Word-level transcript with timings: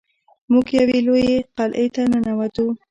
موږ 0.51 0.67
یوې 0.79 0.99
لویې 1.07 1.37
قلعې 1.57 1.87
ته 1.95 2.01
ننوتو. 2.11 2.65